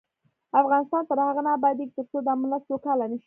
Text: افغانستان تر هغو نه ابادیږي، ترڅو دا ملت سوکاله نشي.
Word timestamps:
افغانستان 0.61 1.03
تر 1.09 1.17
هغو 1.25 1.41
نه 1.45 1.51
ابادیږي، 1.57 1.93
ترڅو 1.97 2.17
دا 2.27 2.33
ملت 2.41 2.61
سوکاله 2.69 3.05
نشي. 3.11 3.19